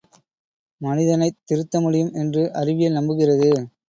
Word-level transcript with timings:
மனிதனைத் 0.81 1.37
திருத்தமுடியும் 1.45 2.13
என்று 2.13 2.53
அறிவியல் 2.53 2.97
நம்புகிறது. 2.99 3.51